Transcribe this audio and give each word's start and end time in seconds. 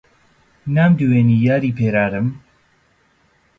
نامدوێنێ 0.75 1.37
یاری 1.47 1.71
پێرارم 1.77 2.27